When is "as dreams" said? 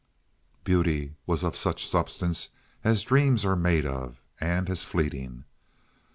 2.83-3.45